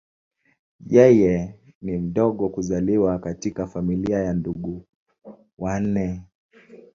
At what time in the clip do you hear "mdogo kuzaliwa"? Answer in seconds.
1.97-3.19